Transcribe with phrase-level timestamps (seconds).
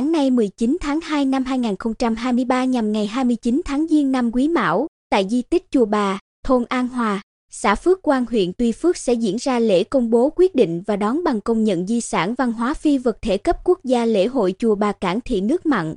[0.00, 5.42] 19 tháng 2 năm 2023 nhằm ngày 29 tháng Giêng năm Quý Mão, tại di
[5.42, 9.58] tích Chùa Bà, thôn An Hòa, xã Phước Quang huyện Tuy Phước sẽ diễn ra
[9.58, 12.98] lễ công bố quyết định và đón bằng công nhận di sản văn hóa phi
[12.98, 15.94] vật thể cấp quốc gia lễ hội Chùa Bà Cảng Thị Nước Mặn.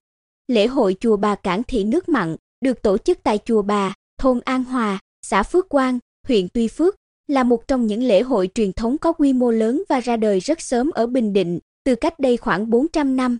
[0.47, 4.39] Lễ hội Chùa Bà Cảng Thị Nước Mặn được tổ chức tại Chùa Bà, thôn
[4.45, 6.95] An Hòa, xã Phước Quang, huyện Tuy Phước,
[7.27, 10.39] là một trong những lễ hội truyền thống có quy mô lớn và ra đời
[10.39, 13.37] rất sớm ở Bình Định, từ cách đây khoảng 400 năm.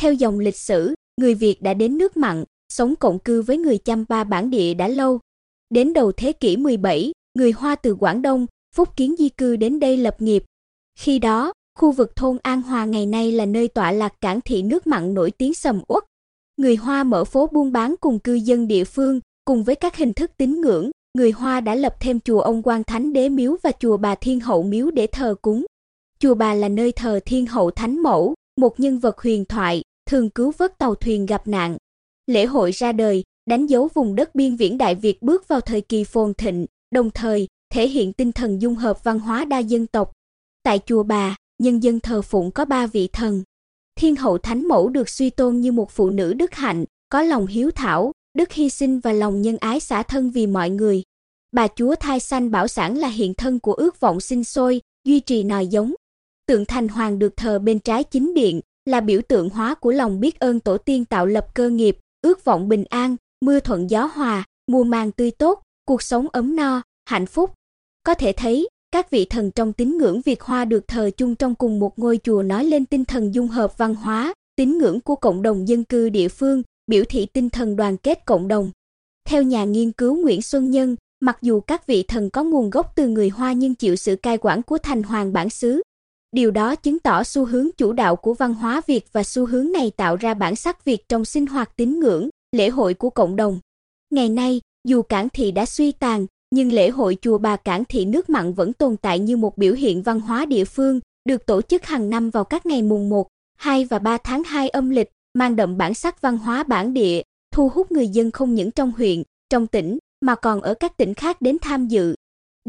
[0.00, 3.78] Theo dòng lịch sử, người Việt đã đến nước mặn, sống cộng cư với người
[3.78, 5.18] Champa bản địa đã lâu.
[5.70, 9.80] Đến đầu thế kỷ 17, người Hoa từ Quảng Đông, Phúc Kiến di cư đến
[9.80, 10.44] đây lập nghiệp.
[10.98, 14.62] Khi đó, khu vực thôn An Hòa ngày nay là nơi tọa lạc cảng thị
[14.62, 16.04] nước mặn nổi tiếng sầm uất.
[16.56, 20.12] Người Hoa mở phố buôn bán cùng cư dân địa phương, cùng với các hình
[20.12, 23.72] thức tín ngưỡng, người Hoa đã lập thêm chùa Ông Quan Thánh Đế Miếu và
[23.80, 25.66] chùa Bà Thiên Hậu Miếu để thờ cúng.
[26.18, 30.30] Chùa Bà là nơi thờ Thiên Hậu Thánh Mẫu, một nhân vật huyền thoại, thường
[30.30, 31.76] cứu vớt tàu thuyền gặp nạn.
[32.26, 35.80] Lễ hội ra đời, đánh dấu vùng đất biên viễn Đại Việt bước vào thời
[35.80, 39.86] kỳ phồn thịnh, đồng thời thể hiện tinh thần dung hợp văn hóa đa dân
[39.86, 40.12] tộc.
[40.62, 43.42] Tại chùa Bà, nhân dân thờ phụng có ba vị thần.
[43.96, 47.46] Thiên hậu Thánh Mẫu được suy tôn như một phụ nữ đức hạnh, có lòng
[47.46, 51.02] hiếu thảo, đức hy sinh và lòng nhân ái xả thân vì mọi người.
[51.52, 55.20] Bà chúa thai sanh bảo sản là hiện thân của ước vọng sinh sôi, duy
[55.20, 55.94] trì nòi giống.
[56.46, 58.60] Tượng thành hoàng được thờ bên trái chính điện,
[58.90, 62.44] là biểu tượng hóa của lòng biết ơn tổ tiên tạo lập cơ nghiệp, ước
[62.44, 66.82] vọng bình an, mưa thuận gió hòa, mùa màng tươi tốt, cuộc sống ấm no,
[67.04, 67.50] hạnh phúc.
[68.02, 71.54] Có thể thấy, các vị thần trong tín ngưỡng Việt Hoa được thờ chung trong
[71.54, 75.16] cùng một ngôi chùa nói lên tinh thần dung hợp văn hóa, tín ngưỡng của
[75.16, 78.70] cộng đồng dân cư địa phương, biểu thị tinh thần đoàn kết cộng đồng.
[79.28, 82.92] Theo nhà nghiên cứu Nguyễn Xuân Nhân, mặc dù các vị thần có nguồn gốc
[82.96, 85.82] từ người Hoa nhưng chịu sự cai quản của thành hoàng bản xứ.
[86.32, 89.72] Điều đó chứng tỏ xu hướng chủ đạo của văn hóa Việt và xu hướng
[89.72, 93.36] này tạo ra bản sắc Việt trong sinh hoạt tín ngưỡng, lễ hội của cộng
[93.36, 93.58] đồng.
[94.10, 98.04] Ngày nay, dù cảng thị đã suy tàn, nhưng lễ hội chùa Bà Cảng Thị
[98.04, 101.62] nước mặn vẫn tồn tại như một biểu hiện văn hóa địa phương, được tổ
[101.62, 105.10] chức hàng năm vào các ngày mùng 1, 2 và 3 tháng 2 âm lịch,
[105.34, 107.22] mang đậm bản sắc văn hóa bản địa,
[107.52, 111.14] thu hút người dân không những trong huyện, trong tỉnh mà còn ở các tỉnh
[111.14, 112.14] khác đến tham dự.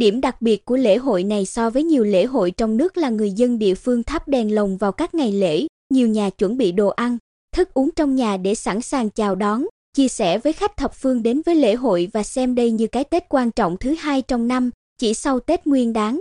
[0.01, 3.09] Điểm đặc biệt của lễ hội này so với nhiều lễ hội trong nước là
[3.09, 6.72] người dân địa phương thắp đèn lồng vào các ngày lễ, nhiều nhà chuẩn bị
[6.72, 7.17] đồ ăn,
[7.56, 9.66] thức uống trong nhà để sẵn sàng chào đón,
[9.97, 13.03] chia sẻ với khách thập phương đến với lễ hội và xem đây như cái
[13.03, 16.19] Tết quan trọng thứ hai trong năm, chỉ sau Tết Nguyên đán.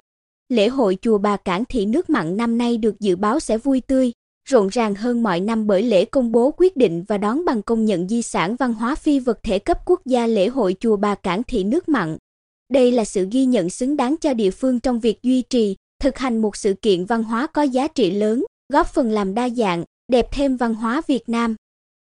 [0.48, 3.80] Lễ hội chùa Bà Cảng Thị nước mặn năm nay được dự báo sẽ vui
[3.80, 4.12] tươi,
[4.48, 7.84] rộn ràng hơn mọi năm bởi lễ công bố quyết định và đón bằng công
[7.84, 11.14] nhận di sản văn hóa phi vật thể cấp quốc gia lễ hội chùa Bà
[11.14, 12.16] Cảng Thị nước mặn.
[12.70, 16.19] Đây là sự ghi nhận xứng đáng cho địa phương trong việc duy trì, thực
[16.19, 19.84] hành một sự kiện văn hóa có giá trị lớn, góp phần làm đa dạng,
[20.08, 21.56] đẹp thêm văn hóa Việt Nam.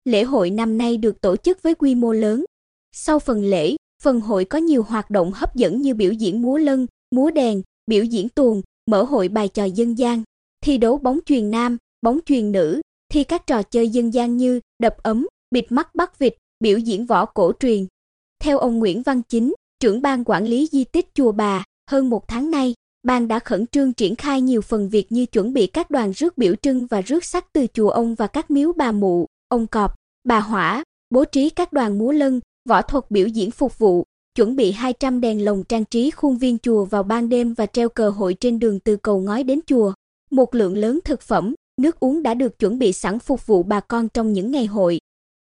[0.04, 2.44] Lễ hội năm nay được tổ chức với quy mô lớn.
[2.92, 6.58] Sau phần lễ, phần hội có nhiều hoạt động hấp dẫn như biểu diễn múa
[6.58, 10.22] lân, múa đèn, biểu diễn tuồng, mở hội bài trò dân gian,
[10.64, 12.80] thi đấu bóng chuyền nam, bóng chuyền nữ,
[13.12, 17.06] thi các trò chơi dân gian như đập ấm, bịt mắt bắt vịt, biểu diễn
[17.06, 17.86] võ cổ truyền.
[18.42, 22.28] Theo ông Nguyễn Văn Chính, trưởng ban quản lý di tích chùa Bà, hơn một
[22.28, 25.90] tháng nay, ban đã khẩn trương triển khai nhiều phần việc như chuẩn bị các
[25.90, 29.26] đoàn rước biểu trưng và rước sắc từ chùa ông và các miếu bà mụ,
[29.48, 29.94] ông cọp,
[30.24, 34.56] bà hỏa, bố trí các đoàn múa lân, võ thuật biểu diễn phục vụ, chuẩn
[34.56, 38.10] bị 200 đèn lồng trang trí khuôn viên chùa vào ban đêm và treo cờ
[38.10, 39.92] hội trên đường từ cầu ngói đến chùa.
[40.30, 43.80] Một lượng lớn thực phẩm, nước uống đã được chuẩn bị sẵn phục vụ bà
[43.80, 44.98] con trong những ngày hội.